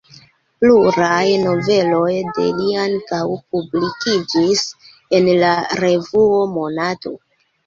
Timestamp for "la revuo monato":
5.45-7.15